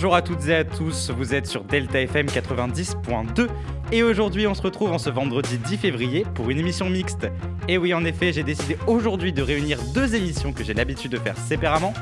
[0.00, 3.48] Bonjour à toutes et à tous, vous êtes sur Delta FM 90.2
[3.90, 7.26] et aujourd'hui on se retrouve en ce vendredi 10 février pour une émission mixte.
[7.66, 11.18] Et oui en effet j'ai décidé aujourd'hui de réunir deux émissions que j'ai l'habitude de
[11.18, 11.94] faire séparément,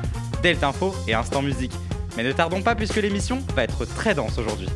[0.43, 1.71] Delta Info et Instant Musique.
[2.15, 4.69] Mais ne tardons pas puisque l'émission va être très dense aujourd'hui.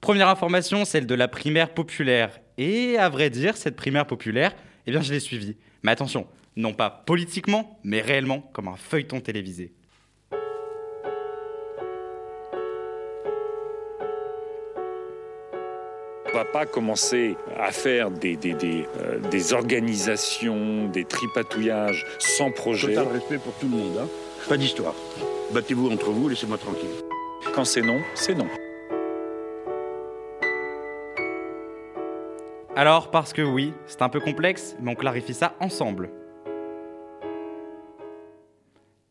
[0.00, 2.38] Première information, celle de la primaire populaire.
[2.58, 4.54] Et à vrai dire, cette primaire populaire,
[4.86, 5.56] eh bien je l'ai suivie.
[5.82, 9.72] Mais attention, non pas politiquement, mais réellement comme un feuilleton télévisé.
[16.40, 22.94] Va pas commencer à faire des, des, des, euh, des organisations, des tripatouillages sans projet.
[22.94, 23.98] Total respect pour tout le monde.
[24.00, 24.08] Hein.
[24.48, 24.94] Pas d'histoire.
[25.52, 26.88] Battez-vous entre vous, laissez-moi tranquille.
[27.54, 28.46] Quand c'est non, c'est non.
[32.74, 36.08] Alors, parce que oui, c'est un peu complexe, mais on clarifie ça ensemble.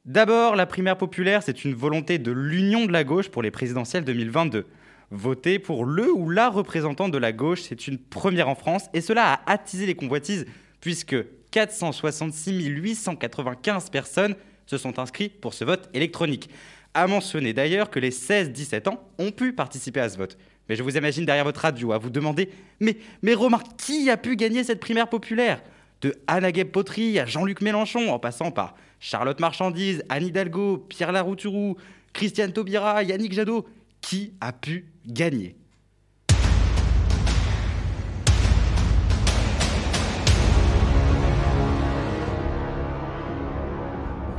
[0.05, 4.03] D'abord, la primaire populaire, c'est une volonté de l'union de la gauche pour les présidentielles
[4.03, 4.65] 2022.
[5.11, 9.01] Voter pour le ou la représentante de la gauche, c'est une première en France, et
[9.01, 10.45] cela a attisé les convoitises,
[10.81, 11.15] puisque
[11.51, 14.35] 466 895 personnes
[14.67, 16.49] se sont inscrites pour ce vote électronique.
[16.93, 20.37] À mentionner d'ailleurs que les 16-17 ans ont pu participer à ce vote.
[20.67, 24.17] Mais je vous imagine derrière votre radio à vous demander Mais, mais Romain, qui a
[24.17, 25.61] pu gagner cette primaire populaire?
[26.01, 31.75] De Anna Potry à Jean-Luc Mélenchon, en passant par Charlotte Marchandise, Anne Hidalgo, Pierre Larouturou,
[32.13, 33.67] Christiane Taubira, Yannick Jadot.
[34.01, 35.55] Qui a pu gagner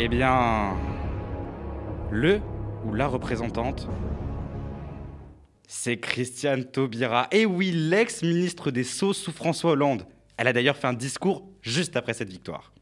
[0.03, 0.77] Eh bien,
[2.11, 2.41] le
[2.87, 3.87] ou la représentante,
[5.69, 7.29] c'est Christiane Taubira.
[7.31, 10.07] Et oui, l'ex-ministre des Sceaux sous François Hollande.
[10.37, 12.73] Elle a d'ailleurs fait un discours juste après cette victoire.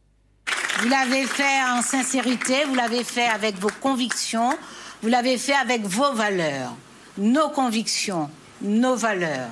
[0.80, 4.56] Vous l'avez fait en sincérité, vous l'avez fait avec vos convictions,
[5.02, 6.74] vous l'avez fait avec vos valeurs,
[7.16, 9.50] nos convictions, nos valeurs.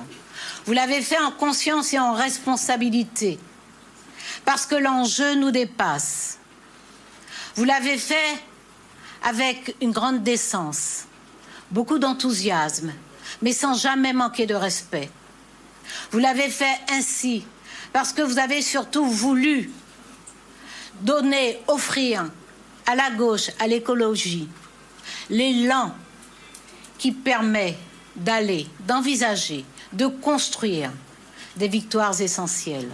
[0.65, 3.39] Vous l'avez fait en conscience et en responsabilité,
[4.43, 6.37] parce que l'enjeu nous dépasse.
[7.55, 8.35] Vous l'avez fait
[9.23, 11.05] avec une grande décence,
[11.71, 12.91] beaucoup d'enthousiasme,
[13.41, 15.09] mais sans jamais manquer de respect.
[16.11, 17.45] Vous l'avez fait ainsi
[17.93, 19.71] parce que vous avez surtout voulu
[21.01, 22.29] donner, offrir
[22.85, 24.49] à la gauche, à l'écologie,
[25.29, 25.93] l'élan
[26.97, 27.75] qui permet
[28.15, 30.91] d'aller, d'envisager, de construire
[31.55, 32.89] des victoires essentielles.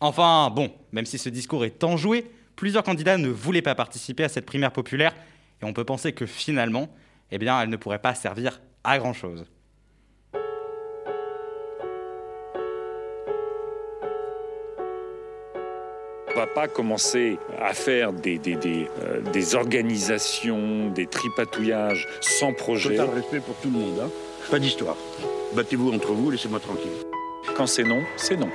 [0.00, 4.28] Enfin, bon, même si ce discours est enjoué, plusieurs candidats ne voulaient pas participer à
[4.28, 5.14] cette primaire populaire
[5.62, 6.88] et on peut penser que finalement,
[7.30, 9.44] eh elle ne pourrait pas servir à grand-chose.
[16.36, 22.96] Va pas commencer à faire des, des, des, euh, des organisations, des tripatouillages sans projet.
[22.96, 24.00] Total respect pour tout le monde.
[24.04, 24.10] Hein.
[24.50, 24.96] Pas d'histoire.
[25.54, 26.92] Battez-vous entre vous, laissez-moi tranquille.
[27.56, 28.50] Quand c'est non, c'est non.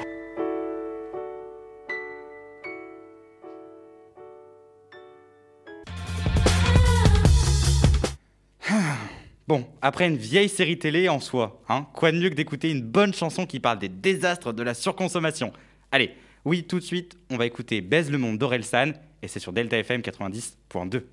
[9.48, 12.84] Bon, après une vieille série télé en soi, hein, quoi de mieux que d'écouter une
[12.84, 15.52] bonne chanson qui parle des désastres de la surconsommation?
[15.92, 16.12] Allez,
[16.46, 19.78] oui, tout de suite, on va écouter Baise le monde d'Orelsan, et c'est sur Delta
[19.78, 21.04] FM 90.2.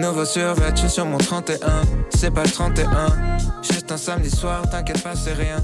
[0.00, 1.82] Nouveau survêt, je suis sur mon 31.
[2.10, 3.38] C'est pas le 31.
[3.62, 5.62] Juste un samedi soir, t'inquiète pas, c'est rien.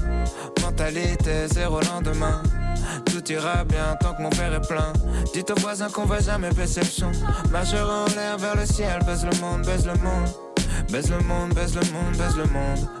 [0.61, 2.41] Mentalité zéro lendemain.
[3.05, 4.93] Tout ira bien tant que mon père est plein.
[5.33, 7.11] Dites aux voisins qu'on va jamais baisser le son.
[7.11, 10.29] En l'air vers le ciel, baise le monde, baise le monde.
[10.91, 13.00] Baise le monde, baise le monde, baise le monde.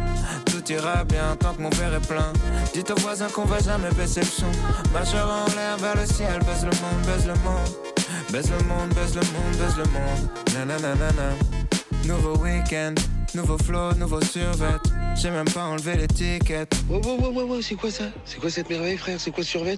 [0.71, 2.31] ira bien tant que mon père est plein.
[2.73, 4.51] Dites aux voisins qu'on va jamais baisser le son.
[4.93, 7.69] Majeur en l'air vers le ciel, baisse le monde, baisse le monde.
[8.31, 10.67] Baisse le monde, baisse le monde, baisse le monde.
[10.67, 11.35] Nanana.
[12.05, 12.95] Nouveau week-end,
[13.35, 14.77] nouveau flow, nouveau survêt.
[15.15, 16.73] J'ai même pas enlevé l'étiquette.
[16.89, 18.05] Ouais, ouais, ouais, ouais, c'est quoi ça?
[18.25, 19.19] C'est quoi cette merveille, frère?
[19.19, 19.77] C'est quoi survêt?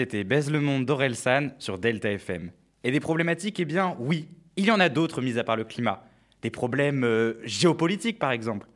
[0.00, 2.52] C'était Baise le monde d'Orelsan sur Delta FM.
[2.84, 5.64] Et des problématiques, eh bien oui, il y en a d'autres mis à part le
[5.64, 6.02] climat.
[6.40, 8.66] Des problèmes euh, géopolitiques par exemple.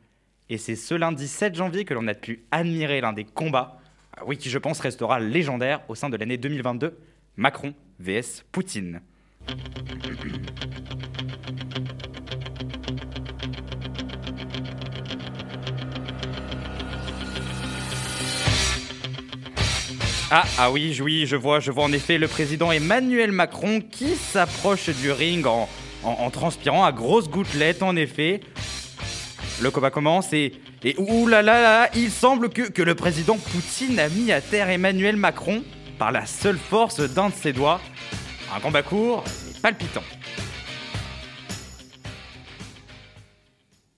[0.49, 3.79] Et c'est ce lundi 7 janvier que l'on a pu admirer l'un des combats,
[4.15, 6.95] ah oui, qui je pense restera légendaire au sein de l'année 2022,
[7.37, 9.01] Macron vs Poutine.
[20.31, 24.89] Ah, ah oui, je vois, je vois en effet le président Emmanuel Macron qui s'approche
[24.89, 25.67] du ring en,
[26.31, 28.41] transpirant à grosses gouttelettes, en effet.
[29.61, 34.41] Le combat commence et, et oulala, il semble que, le président Poutine a mis à
[34.41, 35.63] terre Emmanuel Macron
[35.99, 37.79] par la seule force d'un de ses doigts.
[38.55, 40.03] Un combat court, mais palpitant.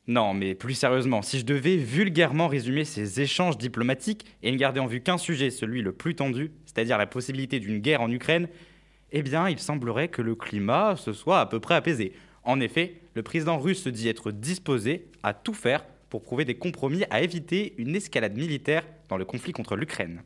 [0.08, 4.80] Non, mais plus sérieusement, si je devais vulgairement résumer ces échanges diplomatiques et ne garder
[4.80, 8.48] en vue qu'un sujet, celui le plus tendu, c'est-à-dire la possibilité d'une guerre en Ukraine,
[9.12, 12.14] eh bien, il semblerait que le climat se soit à peu près apaisé.
[12.44, 16.56] En effet, le président russe se dit être disposé à tout faire pour trouver des
[16.56, 20.24] compromis à éviter une escalade militaire dans le conflit contre l'Ukraine.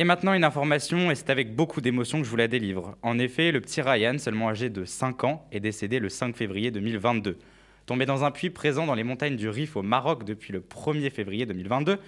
[0.00, 2.96] Et maintenant une information, et c'est avec beaucoup d'émotion que je vous la délivre.
[3.02, 6.70] En effet, le petit Ryan, seulement âgé de 5 ans, est décédé le 5 février
[6.70, 7.36] 2022.
[7.84, 11.10] Tombé dans un puits présent dans les montagnes du Rif au Maroc depuis le 1er
[11.10, 11.98] février 2022,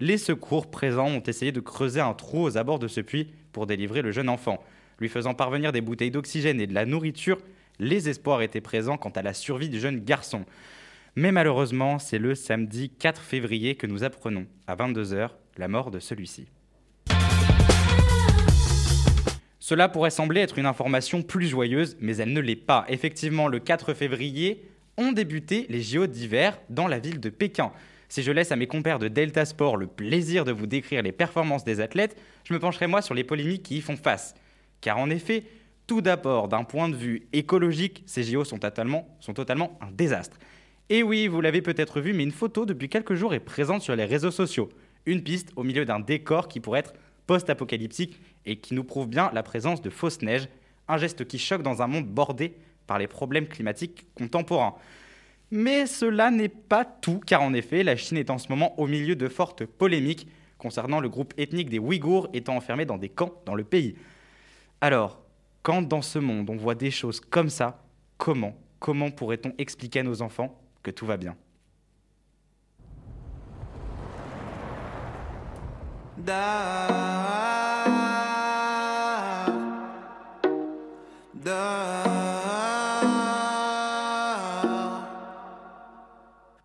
[0.00, 3.66] les secours présents ont essayé de creuser un trou aux abords de ce puits pour
[3.66, 4.62] délivrer le jeune enfant.
[5.00, 7.38] Lui faisant parvenir des bouteilles d'oxygène et de la nourriture,
[7.78, 10.44] les espoirs étaient présents quant à la survie du jeune garçon.
[11.16, 15.98] Mais malheureusement, c'est le samedi 4 février que nous apprenons, à 22h, la mort de
[15.98, 16.46] celui-ci.
[19.68, 22.86] Cela pourrait sembler être une information plus joyeuse, mais elle ne l'est pas.
[22.88, 27.70] Effectivement, le 4 février ont débuté les JO d'hiver dans la ville de Pékin.
[28.08, 31.12] Si je laisse à mes compères de Delta Sport le plaisir de vous décrire les
[31.12, 34.34] performances des athlètes, je me pencherai moi sur les polémiques qui y font face.
[34.80, 35.44] Car en effet,
[35.86, 40.38] tout d'abord, d'un point de vue écologique, ces JO sont totalement, sont totalement un désastre.
[40.88, 43.94] Et oui, vous l'avez peut-être vu, mais une photo depuis quelques jours est présente sur
[43.94, 44.70] les réseaux sociaux.
[45.04, 46.94] Une piste au milieu d'un décor qui pourrait être
[47.28, 50.48] post-apocalyptique et qui nous prouve bien la présence de fausses neiges,
[50.88, 52.54] un geste qui choque dans un monde bordé
[52.88, 54.74] par les problèmes climatiques contemporains.
[55.50, 58.86] Mais cela n'est pas tout, car en effet, la Chine est en ce moment au
[58.86, 63.34] milieu de fortes polémiques concernant le groupe ethnique des Ouïghours étant enfermé dans des camps
[63.46, 63.94] dans le pays.
[64.80, 65.20] Alors,
[65.62, 67.82] quand dans ce monde on voit des choses comme ça,
[68.16, 71.36] comment, comment pourrait-on expliquer à nos enfants que tout va bien?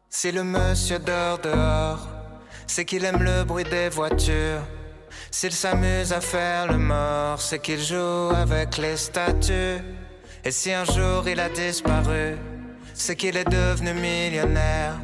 [0.09, 2.07] Si le monsieur dort dehors,
[2.65, 4.61] c'est qu'il aime le bruit des voitures.
[5.29, 9.81] S'il s'amuse à faire le mort, c'est qu'il joue avec les statues.
[10.45, 12.37] Et si un jour il a disparu,
[12.93, 14.95] c'est qu'il est devenu millionnaire.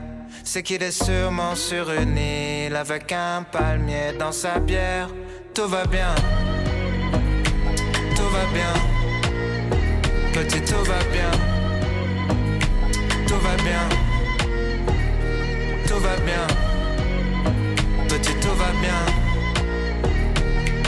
[0.44, 5.10] C'est qu'il est sûrement sur une île avec un palmier dans sa bière.
[5.54, 6.14] Tout va bien,
[8.16, 8.74] tout va bien.
[10.34, 11.32] Petit, tout va bien,
[13.28, 13.90] tout va bien,
[15.88, 16.48] tout va bien.
[18.08, 19.06] Petit, tout va bien,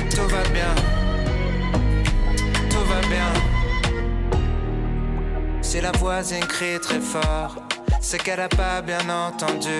[0.09, 0.75] tout va bien,
[2.69, 3.33] tout va bien.
[5.61, 7.55] Si la voisine crie très fort,
[7.99, 9.79] c'est qu'elle a pas bien entendu.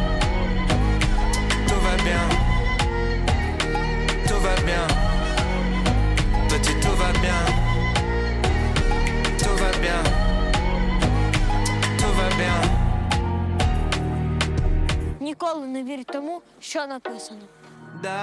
[4.71, 4.87] bien.
[6.49, 7.41] Petit, tout va bien,
[9.41, 10.01] tout va bien,
[11.99, 12.57] tout va bien.
[15.19, 17.41] Ніколи не вірь тому, що написано.
[18.03, 18.17] Da,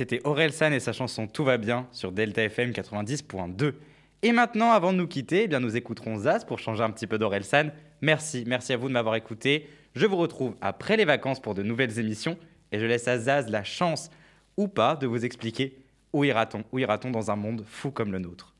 [0.00, 3.74] C'était Aurel et sa chanson Tout va bien sur Delta FM 90.2.
[4.22, 7.06] Et maintenant, avant de nous quitter, eh bien, nous écouterons Zaz pour changer un petit
[7.06, 7.42] peu d'Aurel.
[8.00, 9.68] Merci, merci à vous de m'avoir écouté.
[9.94, 12.38] Je vous retrouve après les vacances pour de nouvelles émissions
[12.72, 14.08] et je laisse à Zaz la chance
[14.56, 15.76] ou pas de vous expliquer
[16.14, 18.54] où ira-t-on, où ira-t-on dans un monde fou comme le nôtre.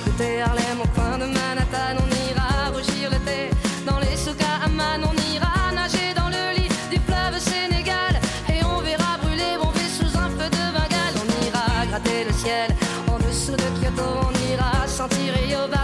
[0.00, 1.96] Écouter Harlem au coin de Manhattan.
[2.02, 3.50] On ira rougir le thé
[3.86, 5.02] dans les souks à Amman.
[5.04, 8.14] On ira nager dans le lit du fleuve Sénégal.
[8.48, 11.16] Et on verra brûler Bombay sous un feu de Bengale.
[11.22, 12.70] On ira gratter le ciel
[13.08, 14.08] en dessous de Kyoto.
[14.28, 15.79] On ira sentir Yobat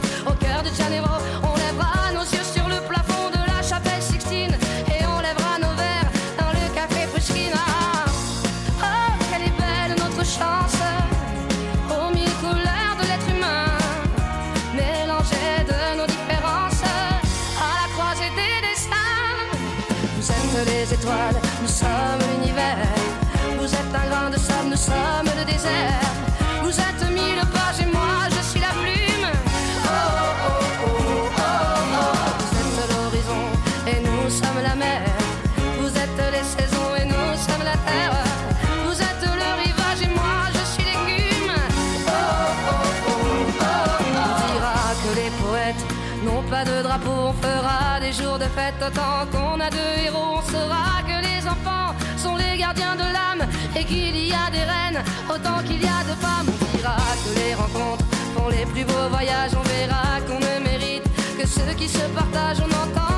[25.56, 29.28] Vous êtes mille pages et moi je suis la plume.
[29.84, 32.14] Oh oh oh oh oh.
[32.40, 33.42] Vous êtes l'horizon
[33.86, 35.00] et nous sommes la mer.
[35.80, 38.16] Vous êtes les saisons et nous sommes la terre.
[38.84, 41.52] Vous êtes le rivage et moi je suis l'écume.
[42.06, 42.10] Oh,
[42.68, 43.14] oh, oh,
[43.60, 43.66] oh.
[44.12, 45.84] On dira que les poètes
[46.22, 47.30] n'ont pas de drapeau.
[47.30, 50.38] On fera des jours de fête autant qu'on a de héros.
[50.38, 54.36] On saura que les enfants sont les gardiens de l'âme et qu'il y a
[55.29, 56.49] autant qu'il y a de femmes.
[56.49, 59.53] On dira que les rencontres font les plus beaux voyages.
[59.59, 61.05] On verra qu'on ne mérite
[61.38, 62.61] que ceux qui se partagent.
[62.61, 63.15] On entendra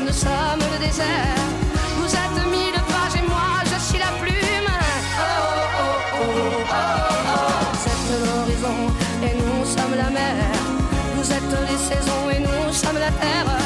[0.00, 1.40] nous sommes le désert.
[1.98, 4.70] Vous êtes mille pages et moi je suis la plume.
[5.18, 5.32] Oh,
[5.78, 6.24] oh,
[6.70, 6.84] oh,
[7.72, 8.78] Vous êtes l'horizon
[9.26, 10.34] et nous sommes la mer.
[11.16, 13.63] Vous êtes les saisons et nous sommes la terre.